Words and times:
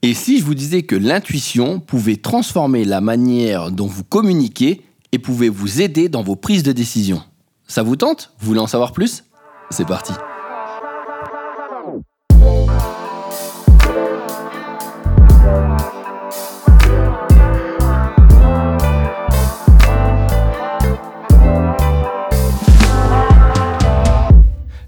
Et 0.00 0.14
si 0.14 0.38
je 0.38 0.44
vous 0.44 0.54
disais 0.54 0.84
que 0.84 0.94
l'intuition 0.94 1.80
pouvait 1.80 2.14
transformer 2.14 2.84
la 2.84 3.00
manière 3.00 3.72
dont 3.72 3.88
vous 3.88 4.04
communiquez 4.04 4.82
et 5.10 5.18
pouvait 5.18 5.48
vous 5.48 5.82
aider 5.82 6.08
dans 6.08 6.22
vos 6.22 6.36
prises 6.36 6.62
de 6.62 6.70
décision 6.70 7.20
Ça 7.66 7.82
vous 7.82 7.96
tente? 7.96 8.32
Vous 8.38 8.46
voulez 8.46 8.60
en 8.60 8.68
savoir 8.68 8.92
plus? 8.92 9.24
C'est 9.70 9.88
parti. 9.88 10.12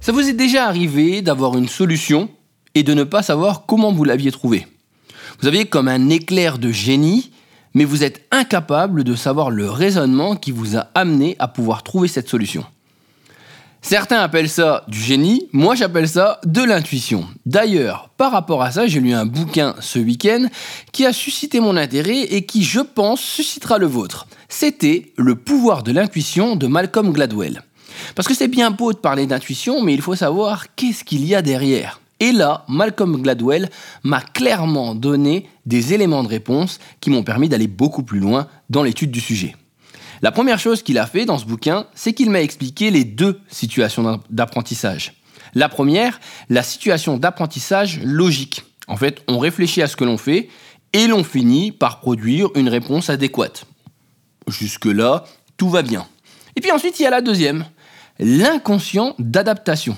Ça 0.01 0.13
vous 0.13 0.29
est 0.29 0.35
déjà 0.35 0.67
arrivé 0.67 1.21
d'avoir 1.21 1.59
une 1.59 1.67
solution 1.67 2.29
et 2.77 2.85
de 2.85 2.95
ne 2.95 3.03
pas 3.03 3.25
savoir 3.25 3.67
comment 3.67 3.93
vous 3.93 4.05
l'aviez 4.05 4.31
trouvée? 4.31 4.69
Vous 5.41 5.49
aviez 5.49 5.67
comme 5.67 5.89
un 5.89 6.09
éclair 6.09 6.59
de 6.59 6.71
génie, 6.71 7.31
mais 7.75 7.85
vous 7.85 8.03
êtes 8.03 8.27
incapable 8.31 9.05
de 9.05 9.15
savoir 9.15 9.51
le 9.51 9.71
raisonnement 9.71 10.37
qui 10.37 10.51
vous 10.51 10.77
a 10.77 10.89
amené 10.95 11.37
à 11.39 11.49
pouvoir 11.49 11.83
trouver 11.83 12.09
cette 12.09 12.29
solution. 12.29 12.65
Certains 13.83 14.19
appellent 14.19 14.51
ça 14.51 14.85
du 14.89 15.01
génie, 15.01 15.49
moi 15.53 15.75
j'appelle 15.75 16.09
ça 16.09 16.39
de 16.45 16.63
l'intuition. 16.63 17.27
D'ailleurs, 17.47 18.11
par 18.19 18.31
rapport 18.31 18.63
à 18.63 18.71
ça, 18.71 18.87
j'ai 18.87 19.01
lu 19.01 19.15
un 19.15 19.25
bouquin 19.25 19.75
ce 19.81 19.99
week-end 19.99 20.47
qui 20.93 21.07
a 21.07 21.15
suscité 21.15 21.61
mon 21.61 21.77
intérêt 21.79 22.21
et 22.21 22.45
qui, 22.45 22.63
je 22.63 22.81
pense, 22.81 23.23
suscitera 23.23 23.79
le 23.79 23.87
vôtre. 23.87 24.27
C'était 24.51 25.13
Le 25.17 25.35
pouvoir 25.35 25.83
de 25.83 25.93
l'intuition 25.93 26.57
de 26.57 26.67
Malcolm 26.67 27.11
Gladwell. 27.11 27.63
Parce 28.15 28.29
que 28.29 28.35
c'est 28.35 28.49
bien 28.49 28.71
beau 28.71 28.93
de 28.93 28.99
parler 28.99 29.27
d'intuition, 29.27 29.83
mais 29.83 29.95
il 29.95 30.03
faut 30.03 30.15
savoir 30.15 30.75
qu'est-ce 30.75 31.03
qu'il 31.03 31.25
y 31.25 31.35
a 31.35 31.41
derrière. 31.41 32.00
Et 32.21 32.33
là, 32.33 32.65
Malcolm 32.69 33.21
Gladwell 33.21 33.71
m'a 34.05 34.21
clairement 34.21 34.95
donné 34.95 35.49
des 35.65 35.95
éléments 35.95 36.23
de 36.23 36.29
réponse 36.29 36.79
qui 37.01 37.11
m'ont 37.11 37.23
permis 37.23 37.49
d'aller 37.49 37.67
beaucoup 37.67 38.03
plus 38.03 38.21
loin 38.21 38.47
dans 38.69 38.83
l'étude 38.83 39.11
du 39.11 39.21
sujet. 39.21 39.57
La 40.23 40.31
première 40.31 40.59
chose 40.59 40.83
qu'il 40.83 40.99
a 40.99 41.07
fait 41.07 41.25
dans 41.25 41.39
ce 41.39 41.47
bouquin, 41.47 41.87
c'est 41.95 42.13
qu'il 42.13 42.29
m'a 42.29 42.43
expliqué 42.43 42.91
les 42.91 43.05
deux 43.05 43.41
situations 43.49 44.21
d'apprentissage. 44.29 45.15
La 45.55 45.71
première, 45.71 46.21
la 46.51 46.63
situation 46.63 47.17
d'apprentissage 47.17 48.01
logique. 48.05 48.65
En 48.87 48.97
fait, 48.97 49.23
on 49.27 49.39
réfléchit 49.39 49.81
à 49.81 49.87
ce 49.87 49.97
que 49.97 50.05
l'on 50.05 50.19
fait 50.19 50.49
et 50.93 51.07
l'on 51.07 51.25
finit 51.25 51.73
par 51.73 52.01
produire 52.01 52.51
une 52.55 52.69
réponse 52.69 53.09
adéquate. 53.09 53.65
Jusque-là, 54.47 55.25
tout 55.57 55.71
va 55.71 55.83
bien. 55.83 56.07
Et 56.55 56.61
puis 56.61 56.71
ensuite, 56.71 57.01
il 57.01 57.05
y 57.05 57.07
a 57.07 57.11
la 57.11 57.23
deuxième, 57.23 57.65
l'inconscient 58.19 59.15
d'adaptation. 59.19 59.97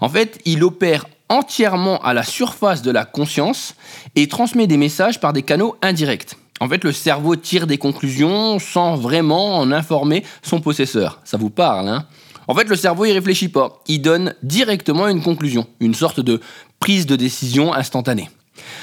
En 0.00 0.08
fait, 0.08 0.40
il 0.44 0.64
opère 0.64 1.04
entièrement 1.28 1.98
à 2.02 2.14
la 2.14 2.22
surface 2.22 2.82
de 2.82 2.90
la 2.90 3.04
conscience 3.04 3.74
et 4.14 4.28
transmet 4.28 4.66
des 4.66 4.76
messages 4.76 5.20
par 5.20 5.32
des 5.32 5.42
canaux 5.42 5.76
indirects. 5.82 6.36
En 6.60 6.68
fait, 6.68 6.82
le 6.84 6.92
cerveau 6.92 7.36
tire 7.36 7.66
des 7.66 7.78
conclusions 7.78 8.58
sans 8.58 8.96
vraiment 8.96 9.58
en 9.58 9.70
informer 9.70 10.24
son 10.42 10.60
possesseur. 10.60 11.20
Ça 11.24 11.36
vous 11.36 11.50
parle, 11.50 11.88
hein? 11.88 12.06
En 12.48 12.54
fait, 12.54 12.68
le 12.68 12.76
cerveau, 12.76 13.04
il 13.04 13.12
réfléchit 13.12 13.48
pas. 13.48 13.82
Il 13.88 14.00
donne 14.00 14.34
directement 14.42 15.06
une 15.06 15.22
conclusion, 15.22 15.66
une 15.80 15.94
sorte 15.94 16.20
de 16.20 16.40
prise 16.80 17.04
de 17.04 17.14
décision 17.14 17.74
instantanée. 17.74 18.30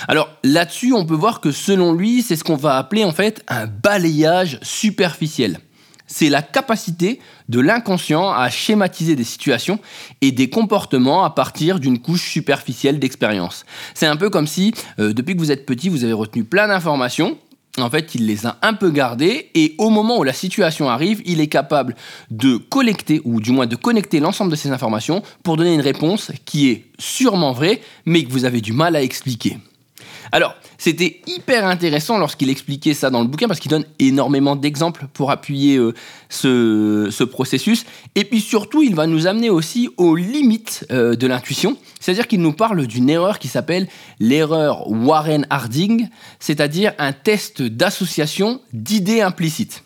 Alors 0.08 0.30
là-dessus, 0.44 0.94
on 0.94 1.06
peut 1.06 1.16
voir 1.16 1.42
que 1.42 1.52
selon 1.52 1.94
lui, 1.94 2.22
c'est 2.22 2.36
ce 2.36 2.44
qu'on 2.44 2.56
va 2.56 2.78
appeler 2.78 3.04
en 3.04 3.12
fait 3.12 3.44
un 3.48 3.66
balayage 3.66 4.60
superficiel 4.62 5.60
c'est 6.08 6.30
la 6.30 6.42
capacité 6.42 7.20
de 7.50 7.59
l'inconscient 7.59 8.31
à 8.31 8.50
schématiser 8.50 9.16
des 9.16 9.23
situations 9.23 9.80
et 10.22 10.31
des 10.31 10.50
comportements 10.50 11.23
à 11.23 11.30
partir 11.30 11.80
d'une 11.80 12.00
couche 12.00 12.30
superficielle 12.30 13.00
d'expérience. 13.00 13.66
C'est 13.94 14.08
un 14.08 14.16
peu 14.16 14.30
comme 14.30 14.48
si, 14.48 14.73
euh, 15.00 15.14
depuis 15.14 15.36
que 15.36 15.39
vous 15.39 15.52
êtes 15.52 15.66
petit, 15.66 15.89
vous 15.89 16.03
avez 16.03 16.14
retenu 16.14 16.44
plein 16.44 16.67
d'informations, 16.67 17.38
en 17.78 17.89
fait, 17.89 18.16
il 18.16 18.26
les 18.26 18.45
a 18.45 18.58
un 18.61 18.73
peu 18.73 18.89
gardées 18.89 19.50
et 19.53 19.76
au 19.78 19.89
moment 19.89 20.17
où 20.17 20.23
la 20.23 20.33
situation 20.33 20.89
arrive, 20.89 21.22
il 21.26 21.42
est 21.42 21.48
capable 21.48 21.95
de 22.31 22.56
collecter 22.56 23.22
ou 23.26 23.42
du 23.42 23.52
moins 23.52 23.67
de 23.67 23.76
connecter 23.76 24.20
l'ensemble 24.20 24.52
de 24.52 24.55
ces 24.55 24.72
informations 24.72 25.23
pour 25.43 25.58
donner 25.58 25.73
une 25.73 25.82
réponse 25.82 26.32
qui 26.45 26.70
est 26.70 26.86
sûrement 26.99 27.52
vraie 27.52 27.82
mais 28.05 28.23
que 28.23 28.32
vous 28.32 28.45
avez 28.45 28.61
du 28.61 28.72
mal 28.72 28.95
à 28.95 29.02
expliquer. 29.02 29.58
Alors, 30.31 30.55
c'était 30.77 31.21
hyper 31.27 31.65
intéressant 31.65 32.17
lorsqu'il 32.17 32.49
expliquait 32.49 32.93
ça 32.93 33.09
dans 33.09 33.21
le 33.21 33.27
bouquin 33.27 33.47
parce 33.47 33.59
qu'il 33.59 33.71
donne 33.71 33.86
énormément 33.99 34.55
d'exemples 34.55 35.08
pour 35.13 35.31
appuyer 35.31 35.77
euh, 35.77 35.93
ce, 36.30 37.23
processus. 37.23 37.86
Et 38.15 38.23
puis 38.23 38.41
surtout, 38.41 38.83
il 38.83 38.95
va 38.95 39.08
nous 39.08 39.27
amener 39.27 39.49
aussi 39.49 39.89
aux 39.97 40.15
limites 40.15 40.86
euh, 40.91 41.15
de 41.15 41.27
l'intuition. 41.27 41.77
C'est-à-dire 41.99 42.27
qu'il 42.27 42.41
nous 42.41 42.53
parle 42.53 42.87
d'une 42.87 43.09
erreur 43.09 43.39
qui 43.39 43.47
s'appelle 43.47 43.87
l'erreur 44.19 44.89
Warren-Harding, 44.89 46.09
c'est-à-dire 46.39 46.93
un 46.97 47.13
test 47.13 47.61
d'association 47.61 48.61
d'idées 48.73 49.21
implicites. 49.21 49.83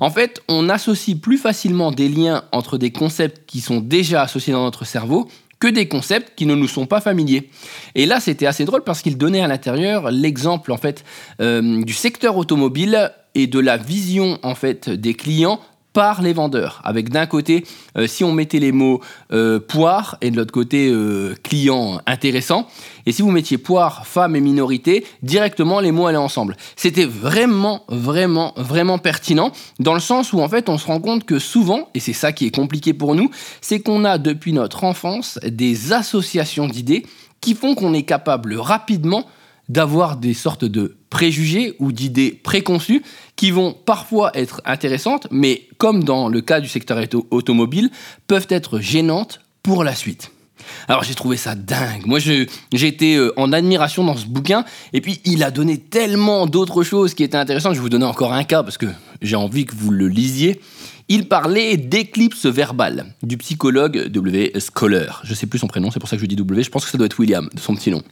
En 0.00 0.10
fait, 0.10 0.42
on 0.48 0.68
associe 0.68 1.16
plus 1.18 1.38
facilement 1.38 1.90
des 1.90 2.08
liens 2.08 2.44
entre 2.52 2.76
des 2.78 2.92
concepts 2.92 3.46
qui 3.46 3.60
sont 3.60 3.80
déjà 3.80 4.22
associés 4.22 4.52
dans 4.52 4.64
notre 4.64 4.84
cerveau 4.84 5.28
que 5.58 5.68
des 5.68 5.88
concepts 5.88 6.32
qui 6.36 6.46
ne 6.46 6.54
nous 6.54 6.68
sont 6.68 6.86
pas 6.86 7.00
familiers. 7.00 7.50
Et 7.94 8.06
là, 8.06 8.20
c'était 8.20 8.46
assez 8.46 8.64
drôle 8.64 8.84
parce 8.84 9.02
qu'il 9.02 9.16
donnait 9.16 9.40
à 9.40 9.48
l'intérieur 9.48 10.10
l'exemple 10.10 10.72
en 10.72 10.76
fait 10.76 11.04
euh, 11.40 11.82
du 11.82 11.94
secteur 11.94 12.36
automobile 12.36 13.12
et 13.34 13.46
de 13.46 13.58
la 13.58 13.76
vision 13.76 14.38
en 14.42 14.54
fait 14.54 14.90
des 14.90 15.14
clients 15.14 15.60
par 15.96 16.20
les 16.20 16.34
vendeurs. 16.34 16.82
Avec 16.84 17.08
d'un 17.08 17.24
côté, 17.24 17.64
euh, 17.96 18.06
si 18.06 18.22
on 18.22 18.30
mettait 18.30 18.58
les 18.58 18.70
mots 18.70 19.00
euh, 19.32 19.58
poire 19.58 20.18
et 20.20 20.30
de 20.30 20.36
l'autre 20.36 20.52
côté 20.52 20.90
euh, 20.90 21.34
client 21.42 22.02
intéressant, 22.04 22.68
et 23.06 23.12
si 23.12 23.22
vous 23.22 23.30
mettiez 23.30 23.56
poire, 23.56 24.06
femme 24.06 24.36
et 24.36 24.42
minorité, 24.42 25.06
directement 25.22 25.80
les 25.80 25.92
mots 25.92 26.06
allaient 26.06 26.18
ensemble. 26.18 26.58
C'était 26.76 27.06
vraiment, 27.06 27.84
vraiment, 27.88 28.52
vraiment 28.58 28.98
pertinent 28.98 29.52
dans 29.80 29.94
le 29.94 30.00
sens 30.00 30.34
où 30.34 30.40
en 30.40 30.48
fait 30.50 30.68
on 30.68 30.76
se 30.76 30.86
rend 30.86 31.00
compte 31.00 31.24
que 31.24 31.38
souvent, 31.38 31.88
et 31.94 32.00
c'est 32.00 32.12
ça 32.12 32.30
qui 32.30 32.44
est 32.44 32.54
compliqué 32.54 32.92
pour 32.92 33.14
nous, 33.14 33.30
c'est 33.62 33.80
qu'on 33.80 34.04
a 34.04 34.18
depuis 34.18 34.52
notre 34.52 34.84
enfance 34.84 35.38
des 35.46 35.94
associations 35.94 36.66
d'idées 36.66 37.06
qui 37.40 37.54
font 37.54 37.74
qu'on 37.74 37.94
est 37.94 38.02
capable 38.02 38.58
rapidement 38.58 39.24
d'avoir 39.68 40.16
des 40.16 40.34
sortes 40.34 40.64
de 40.64 40.96
préjugés 41.10 41.74
ou 41.78 41.92
d'idées 41.92 42.38
préconçues 42.42 43.02
qui 43.36 43.50
vont 43.50 43.72
parfois 43.72 44.30
être 44.34 44.60
intéressantes, 44.64 45.26
mais 45.30 45.68
comme 45.78 46.04
dans 46.04 46.28
le 46.28 46.40
cas 46.40 46.60
du 46.60 46.68
secteur 46.68 46.98
automobile, 47.30 47.90
peuvent 48.26 48.46
être 48.50 48.80
gênantes 48.80 49.40
pour 49.62 49.84
la 49.84 49.94
suite. 49.94 50.30
Alors 50.88 51.04
j'ai 51.04 51.14
trouvé 51.14 51.36
ça 51.36 51.54
dingue. 51.54 52.06
Moi 52.06 52.18
été 52.88 53.16
euh, 53.16 53.32
en 53.36 53.52
admiration 53.52 54.04
dans 54.04 54.16
ce 54.16 54.26
bouquin 54.26 54.64
et 54.92 55.00
puis 55.00 55.20
il 55.24 55.44
a 55.44 55.50
donné 55.50 55.78
tellement 55.78 56.46
d'autres 56.46 56.82
choses 56.82 57.14
qui 57.14 57.24
étaient 57.24 57.36
intéressantes. 57.36 57.74
Je 57.74 57.78
vais 57.78 57.82
vous 57.82 57.88
donner 57.88 58.04
encore 58.04 58.32
un 58.32 58.44
cas 58.44 58.62
parce 58.62 58.78
que 58.78 58.86
j'ai 59.22 59.36
envie 59.36 59.64
que 59.64 59.74
vous 59.74 59.90
le 59.90 60.08
lisiez. 60.08 60.60
Il 61.08 61.28
parlait 61.28 61.76
d'éclipse 61.76 62.46
verbale 62.46 63.14
du 63.22 63.36
psychologue 63.36 64.08
W. 64.08 64.52
Scholar. 64.58 65.22
Je 65.24 65.34
sais 65.34 65.46
plus 65.46 65.60
son 65.60 65.68
prénom, 65.68 65.92
c'est 65.92 66.00
pour 66.00 66.08
ça 66.08 66.16
que 66.16 66.22
je 66.22 66.26
dis 66.26 66.34
W. 66.34 66.64
Je 66.64 66.70
pense 66.70 66.84
que 66.84 66.90
ça 66.90 66.98
doit 66.98 67.06
être 67.06 67.18
William, 67.20 67.48
de 67.52 67.60
son 67.60 67.76
petit 67.76 67.90
nom. 67.90 68.02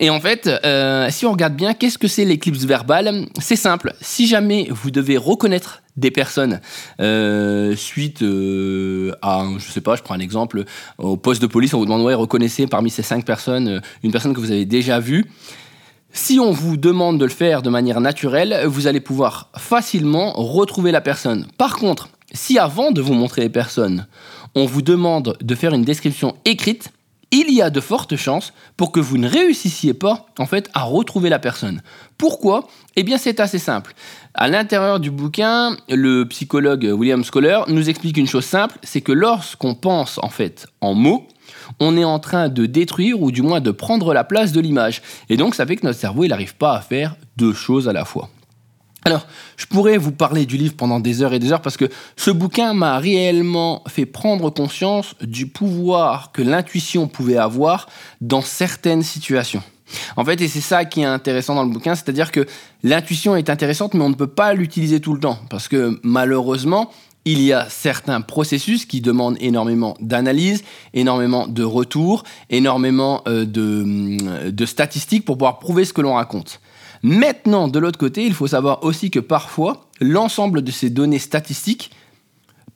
Et 0.00 0.10
en 0.10 0.20
fait, 0.20 0.48
euh, 0.64 1.08
si 1.10 1.26
on 1.26 1.32
regarde 1.32 1.54
bien, 1.54 1.74
qu'est-ce 1.74 1.98
que 1.98 2.08
c'est 2.08 2.24
l'éclipse 2.24 2.64
verbale? 2.64 3.26
C'est 3.40 3.56
simple. 3.56 3.94
Si 4.00 4.26
jamais 4.26 4.68
vous 4.70 4.90
devez 4.90 5.16
reconnaître 5.16 5.82
des 5.96 6.10
personnes 6.10 6.60
euh, 7.00 7.74
suite 7.74 8.22
euh, 8.22 9.12
à, 9.22 9.44
je 9.58 9.70
sais 9.70 9.80
pas, 9.80 9.96
je 9.96 10.02
prends 10.02 10.14
un 10.14 10.20
exemple, 10.20 10.64
au 10.98 11.16
poste 11.16 11.42
de 11.42 11.48
police, 11.48 11.74
on 11.74 11.78
vous 11.78 11.84
demande, 11.84 12.02
ouais, 12.02 12.14
reconnaissez 12.14 12.66
parmi 12.68 12.90
ces 12.90 13.02
cinq 13.02 13.24
personnes 13.24 13.80
une 14.04 14.12
personne 14.12 14.34
que 14.34 14.40
vous 14.40 14.52
avez 14.52 14.64
déjà 14.64 15.00
vue. 15.00 15.24
Si 16.12 16.40
on 16.40 16.52
vous 16.52 16.76
demande 16.76 17.18
de 17.18 17.24
le 17.24 17.30
faire 17.30 17.62
de 17.62 17.70
manière 17.70 18.00
naturelle, 18.00 18.64
vous 18.66 18.86
allez 18.86 19.00
pouvoir 19.00 19.50
facilement 19.56 20.32
retrouver 20.32 20.90
la 20.90 21.00
personne. 21.00 21.46
Par 21.58 21.76
contre, 21.76 22.08
si 22.32 22.58
avant 22.58 22.90
de 22.90 23.00
vous 23.00 23.14
montrer 23.14 23.42
les 23.42 23.50
personnes, 23.50 24.06
on 24.54 24.64
vous 24.64 24.82
demande 24.82 25.36
de 25.40 25.54
faire 25.54 25.74
une 25.74 25.84
description 25.84 26.34
écrite, 26.44 26.90
il 27.30 27.52
y 27.52 27.60
a 27.60 27.68
de 27.68 27.80
fortes 27.80 28.16
chances 28.16 28.54
pour 28.78 28.90
que 28.90 29.00
vous 29.00 29.18
ne 29.18 29.28
réussissiez 29.28 29.92
pas 29.92 30.26
en 30.38 30.46
fait 30.46 30.70
à 30.72 30.84
retrouver 30.84 31.28
la 31.28 31.38
personne. 31.38 31.82
Pourquoi? 32.16 32.66
Eh 32.96 33.02
bien 33.02 33.18
c'est 33.18 33.38
assez 33.38 33.58
simple. 33.58 33.94
À 34.32 34.48
l'intérieur 34.48 35.00
du 35.00 35.10
bouquin, 35.10 35.76
le 35.90 36.24
psychologue 36.24 36.90
William 36.90 37.22
Scholar 37.22 37.68
nous 37.68 37.90
explique 37.90 38.16
une 38.16 38.26
chose 38.26 38.46
simple, 38.46 38.78
c'est 38.82 39.02
que 39.02 39.12
lorsqu'on 39.12 39.74
pense 39.74 40.18
en 40.22 40.30
fait 40.30 40.68
en 40.80 40.94
mots, 40.94 41.26
on 41.80 41.96
est 41.96 42.04
en 42.04 42.18
train 42.18 42.48
de 42.48 42.66
détruire 42.66 43.20
ou 43.20 43.30
du 43.30 43.42
moins 43.42 43.60
de 43.60 43.70
prendre 43.70 44.14
la 44.14 44.24
place 44.24 44.52
de 44.52 44.60
l'image. 44.60 45.02
Et 45.28 45.36
donc 45.36 45.54
ça 45.54 45.66
fait 45.66 45.76
que 45.76 45.86
notre 45.86 45.98
cerveau 45.98 46.24
il 46.24 46.28
n'arrive 46.28 46.56
pas 46.56 46.76
à 46.76 46.80
faire 46.80 47.16
deux 47.36 47.52
choses 47.52 47.88
à 47.88 47.92
la 47.92 48.04
fois. 48.04 48.28
Alors, 49.04 49.26
je 49.56 49.64
pourrais 49.66 49.96
vous 49.96 50.12
parler 50.12 50.44
du 50.44 50.56
livre 50.56 50.74
pendant 50.76 51.00
des 51.00 51.22
heures 51.22 51.32
et 51.32 51.38
des 51.38 51.52
heures 51.52 51.62
parce 51.62 51.76
que 51.76 51.88
ce 52.16 52.30
bouquin 52.30 52.74
m'a 52.74 52.98
réellement 52.98 53.82
fait 53.88 54.06
prendre 54.06 54.50
conscience 54.50 55.14
du 55.22 55.46
pouvoir 55.46 56.32
que 56.32 56.42
l'intuition 56.42 57.06
pouvait 57.06 57.36
avoir 57.36 57.88
dans 58.20 58.42
certaines 58.42 59.02
situations. 59.02 59.62
En 60.16 60.24
fait, 60.24 60.40
et 60.40 60.48
c'est 60.48 60.60
ça 60.60 60.84
qui 60.84 61.00
est 61.00 61.04
intéressant 61.04 61.54
dans 61.54 61.64
le 61.64 61.70
bouquin, 61.70 61.94
c'est-à-dire 61.94 62.30
que 62.30 62.46
l'intuition 62.82 63.36
est 63.36 63.48
intéressante, 63.48 63.94
mais 63.94 64.02
on 64.04 64.10
ne 64.10 64.14
peut 64.14 64.26
pas 64.26 64.52
l'utiliser 64.52 65.00
tout 65.00 65.14
le 65.14 65.20
temps. 65.20 65.38
Parce 65.48 65.68
que 65.68 65.98
malheureusement, 66.02 66.90
il 67.28 67.42
y 67.42 67.52
a 67.52 67.68
certains 67.68 68.22
processus 68.22 68.86
qui 68.86 69.02
demandent 69.02 69.36
énormément 69.40 69.96
d'analyse, 70.00 70.64
énormément 70.94 71.46
de 71.46 71.62
retours, 71.62 72.24
énormément 72.48 73.22
euh, 73.28 73.44
de, 73.44 74.50
de 74.50 74.66
statistiques 74.66 75.26
pour 75.26 75.36
pouvoir 75.36 75.58
prouver 75.58 75.84
ce 75.84 75.92
que 75.92 76.00
l'on 76.00 76.14
raconte. 76.14 76.60
Maintenant, 77.02 77.68
de 77.68 77.78
l'autre 77.78 77.98
côté, 77.98 78.24
il 78.24 78.32
faut 78.32 78.46
savoir 78.46 78.82
aussi 78.82 79.10
que 79.10 79.20
parfois, 79.20 79.88
l'ensemble 80.00 80.62
de 80.62 80.70
ces 80.70 80.88
données 80.88 81.18
statistiques 81.18 81.90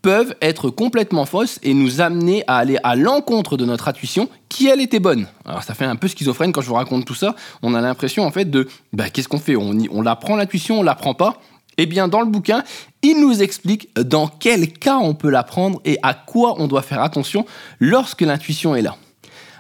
peuvent 0.03 0.35
être 0.43 0.69
complètement 0.69 1.25
fausses 1.25 1.59
et 1.63 1.75
nous 1.75 2.01
amener 2.01 2.43
à 2.49 2.59
aller 2.59 2.77
à 2.83 2.97
l'encontre 2.97 3.57
de 3.57 3.65
notre 3.65 3.89
intuition 3.89 4.29
qui 4.49 4.67
elle 4.67 4.81
était 4.81 4.99
bonne. 4.99 5.29
Alors 5.47 5.63
ça 5.63 5.75
fait 5.75 5.85
un 5.85 5.97
peu 5.97 6.09
schizophrène 6.09 6.53
quand 6.53 6.61
je 6.61 6.67
vous 6.67 6.75
raconte 6.75 7.05
tout 7.05 7.15
ça. 7.15 7.37
On 7.63 7.75
a 7.75 7.81
l'impression 7.81 8.25
en 8.25 8.33
fait 8.33 8.51
de 8.51 8.69
bah, 8.93 9.09
qu'est-ce 9.09 9.29
qu'on 9.29 9.39
fait? 9.39 9.57
On, 9.57 10.05
prend 10.17 10.37
l'intuition, 10.37 10.81
on 10.81 10.83
la 10.83 10.97
prend 10.97 11.15
pas 11.15 11.41
eh 11.79 11.87
bien, 11.87 12.09
dans 12.09 12.21
le 12.21 12.27
bouquin, 12.27 12.65
il 13.03 13.21
nous 13.21 13.43
explique 13.43 13.89
dans 13.99 14.29
quel 14.29 14.73
cas 14.73 14.99
on 14.99 15.15
peut 15.15 15.31
la 15.31 15.43
prendre 15.43 15.81
et 15.85 15.99
à 16.03 16.15
quoi 16.15 16.57
on 16.59 16.67
doit 16.67 16.83
faire 16.83 17.03
attention 17.03 17.47
lorsque 17.81 18.21
l'intuition 18.21 18.75
est 18.77 18.83
là. 18.83 18.97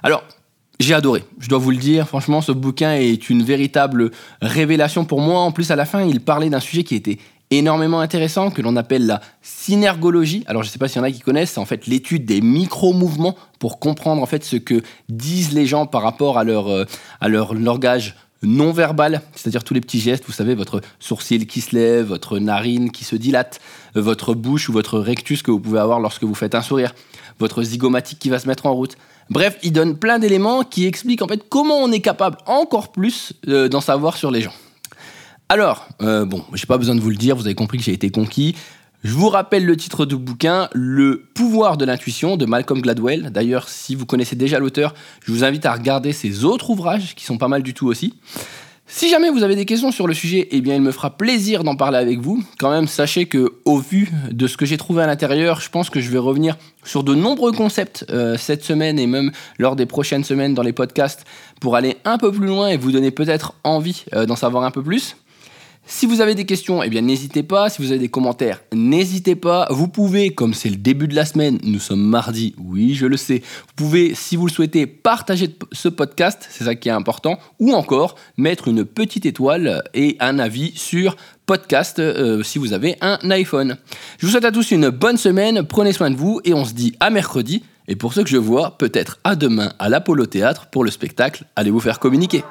Alors, 0.02 0.24
j'ai 0.80 0.94
adoré, 0.94 1.22
je 1.38 1.48
dois 1.48 1.58
vous 1.58 1.70
le 1.70 1.76
dire, 1.76 2.08
franchement, 2.08 2.40
ce 2.40 2.50
bouquin 2.50 2.94
est 2.94 3.30
une 3.30 3.42
véritable 3.42 4.10
révélation 4.40 5.04
pour 5.04 5.20
moi. 5.20 5.40
En 5.40 5.52
plus, 5.52 5.70
à 5.70 5.76
la 5.76 5.84
fin, 5.84 6.02
il 6.02 6.20
parlait 6.20 6.50
d'un 6.50 6.60
sujet 6.60 6.82
qui 6.82 6.96
était 6.96 7.18
énormément 7.50 8.00
intéressant, 8.00 8.50
que 8.50 8.62
l'on 8.62 8.76
appelle 8.76 9.06
la 9.06 9.20
synergologie. 9.42 10.42
Alors, 10.46 10.62
je 10.62 10.68
ne 10.68 10.72
sais 10.72 10.78
pas 10.78 10.88
s'il 10.88 10.98
y 10.98 11.00
en 11.00 11.04
a 11.04 11.10
qui 11.10 11.20
connaissent, 11.20 11.52
c'est 11.52 11.60
en 11.60 11.66
fait 11.66 11.86
l'étude 11.86 12.24
des 12.24 12.40
micro-mouvements 12.40 13.36
pour 13.58 13.78
comprendre 13.78 14.22
en 14.22 14.26
fait 14.26 14.42
ce 14.42 14.56
que 14.56 14.82
disent 15.08 15.52
les 15.52 15.66
gens 15.66 15.86
par 15.86 16.02
rapport 16.02 16.38
à 16.38 16.44
leur, 16.44 16.68
euh, 16.68 16.84
à 17.20 17.28
leur 17.28 17.54
langage 17.54 18.16
non 18.42 18.72
verbal, 18.72 19.22
c'est-à-dire 19.34 19.64
tous 19.64 19.74
les 19.74 19.80
petits 19.80 20.00
gestes, 20.00 20.24
vous 20.26 20.32
savez, 20.32 20.54
votre 20.54 20.80
sourcil 20.98 21.46
qui 21.46 21.60
se 21.60 21.74
lève, 21.74 22.06
votre 22.06 22.38
narine 22.38 22.90
qui 22.90 23.04
se 23.04 23.16
dilate, 23.16 23.60
votre 23.94 24.34
bouche 24.34 24.68
ou 24.68 24.72
votre 24.72 24.98
rectus 24.98 25.42
que 25.42 25.50
vous 25.50 25.60
pouvez 25.60 25.78
avoir 25.78 26.00
lorsque 26.00 26.24
vous 26.24 26.34
faites 26.34 26.54
un 26.54 26.62
sourire, 26.62 26.94
votre 27.38 27.62
zygomatique 27.62 28.18
qui 28.18 28.30
va 28.30 28.38
se 28.38 28.48
mettre 28.48 28.66
en 28.66 28.74
route. 28.74 28.96
Bref, 29.30 29.56
il 29.62 29.72
donne 29.72 29.96
plein 29.96 30.18
d'éléments 30.18 30.62
qui 30.62 30.86
expliquent 30.86 31.22
en 31.22 31.28
fait 31.28 31.42
comment 31.48 31.76
on 31.76 31.92
est 31.92 32.00
capable 32.00 32.38
encore 32.46 32.92
plus 32.92 33.32
euh, 33.48 33.68
d'en 33.68 33.80
savoir 33.80 34.16
sur 34.16 34.30
les 34.30 34.40
gens. 34.42 34.52
Alors, 35.48 35.86
euh, 36.00 36.24
bon, 36.24 36.44
j'ai 36.54 36.66
pas 36.66 36.78
besoin 36.78 36.94
de 36.94 37.00
vous 37.00 37.10
le 37.10 37.16
dire, 37.16 37.36
vous 37.36 37.46
avez 37.46 37.54
compris 37.54 37.78
que 37.78 37.84
j'ai 37.84 37.92
été 37.92 38.10
conquis. 38.10 38.56
Je 39.04 39.14
vous 39.14 39.28
rappelle 39.28 39.64
le 39.64 39.76
titre 39.76 40.06
du 40.06 40.14
bouquin, 40.14 40.68
Le 40.72 41.24
pouvoir 41.34 41.76
de 41.76 41.84
l'intuition 41.84 42.36
de 42.36 42.46
Malcolm 42.46 42.80
Gladwell. 42.80 43.30
D'ailleurs, 43.32 43.68
si 43.68 43.96
vous 43.96 44.06
connaissez 44.06 44.36
déjà 44.36 44.60
l'auteur, 44.60 44.94
je 45.24 45.32
vous 45.32 45.42
invite 45.42 45.66
à 45.66 45.72
regarder 45.72 46.12
ses 46.12 46.44
autres 46.44 46.70
ouvrages 46.70 47.16
qui 47.16 47.24
sont 47.24 47.36
pas 47.36 47.48
mal 47.48 47.64
du 47.64 47.74
tout 47.74 47.88
aussi. 47.88 48.14
Si 48.86 49.08
jamais 49.08 49.30
vous 49.30 49.42
avez 49.42 49.56
des 49.56 49.64
questions 49.64 49.90
sur 49.90 50.06
le 50.06 50.14
sujet, 50.14 50.46
eh 50.52 50.60
bien 50.60 50.76
il 50.76 50.82
me 50.82 50.92
fera 50.92 51.16
plaisir 51.16 51.64
d'en 51.64 51.74
parler 51.74 51.98
avec 51.98 52.20
vous. 52.20 52.44
Quand 52.60 52.70
même, 52.70 52.86
sachez 52.86 53.26
que 53.26 53.54
au 53.64 53.78
vu 53.78 54.08
de 54.30 54.46
ce 54.46 54.56
que 54.56 54.66
j'ai 54.66 54.76
trouvé 54.76 55.02
à 55.02 55.08
l'intérieur, 55.08 55.60
je 55.60 55.68
pense 55.68 55.90
que 55.90 56.00
je 56.00 56.08
vais 56.08 56.18
revenir 56.18 56.56
sur 56.84 57.02
de 57.02 57.16
nombreux 57.16 57.50
concepts 57.50 58.04
euh, 58.10 58.36
cette 58.36 58.62
semaine 58.62 59.00
et 59.00 59.08
même 59.08 59.32
lors 59.58 59.74
des 59.74 59.86
prochaines 59.86 60.22
semaines 60.22 60.54
dans 60.54 60.62
les 60.62 60.72
podcasts 60.72 61.24
pour 61.60 61.74
aller 61.74 61.96
un 62.04 62.18
peu 62.18 62.30
plus 62.30 62.46
loin 62.46 62.68
et 62.68 62.76
vous 62.76 62.92
donner 62.92 63.10
peut-être 63.10 63.54
envie 63.64 64.04
euh, 64.14 64.26
d'en 64.26 64.36
savoir 64.36 64.62
un 64.62 64.70
peu 64.70 64.82
plus. 64.82 65.16
Si 65.84 66.06
vous 66.06 66.20
avez 66.20 66.36
des 66.36 66.46
questions, 66.46 66.82
eh 66.82 66.88
bien 66.88 67.00
n'hésitez 67.00 67.42
pas. 67.42 67.68
Si 67.68 67.82
vous 67.82 67.90
avez 67.90 67.98
des 67.98 68.08
commentaires, 68.08 68.62
n'hésitez 68.72 69.34
pas. 69.34 69.66
Vous 69.70 69.88
pouvez, 69.88 70.30
comme 70.30 70.54
c'est 70.54 70.70
le 70.70 70.76
début 70.76 71.08
de 71.08 71.14
la 71.14 71.24
semaine, 71.24 71.58
nous 71.64 71.80
sommes 71.80 72.02
mardi, 72.02 72.54
oui, 72.58 72.94
je 72.94 73.06
le 73.06 73.16
sais. 73.16 73.38
Vous 73.40 73.74
pouvez, 73.74 74.14
si 74.14 74.36
vous 74.36 74.46
le 74.46 74.52
souhaitez, 74.52 74.86
partager 74.86 75.54
ce 75.72 75.88
podcast, 75.88 76.46
c'est 76.50 76.64
ça 76.64 76.76
qui 76.76 76.88
est 76.88 76.92
important, 76.92 77.38
ou 77.58 77.72
encore 77.72 78.14
mettre 78.36 78.68
une 78.68 78.84
petite 78.84 79.26
étoile 79.26 79.82
et 79.92 80.16
un 80.20 80.38
avis 80.38 80.72
sur 80.76 81.16
podcast 81.46 81.98
euh, 81.98 82.44
si 82.44 82.58
vous 82.58 82.72
avez 82.72 82.96
un 83.00 83.18
iPhone. 83.30 83.76
Je 84.18 84.26
vous 84.26 84.32
souhaite 84.32 84.44
à 84.44 84.52
tous 84.52 84.70
une 84.70 84.88
bonne 84.88 85.16
semaine, 85.16 85.64
prenez 85.64 85.92
soin 85.92 86.10
de 86.10 86.16
vous 86.16 86.40
et 86.44 86.54
on 86.54 86.64
se 86.64 86.74
dit 86.74 86.94
à 87.00 87.10
mercredi. 87.10 87.64
Et 87.88 87.96
pour 87.96 88.14
ceux 88.14 88.22
que 88.22 88.30
je 88.30 88.36
vois, 88.36 88.78
peut-être 88.78 89.18
à 89.24 89.34
demain 89.34 89.72
à 89.80 89.88
l'Apollo 89.88 90.26
Théâtre 90.26 90.66
pour 90.70 90.84
le 90.84 90.90
spectacle 90.92 91.44
Allez 91.56 91.72
vous 91.72 91.80
faire 91.80 91.98
communiquer. 91.98 92.44